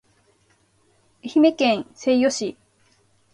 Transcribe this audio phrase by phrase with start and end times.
[1.23, 2.57] 愛媛県西予市